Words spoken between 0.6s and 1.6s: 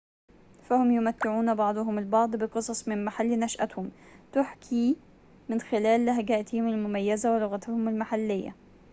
فهم يمتعون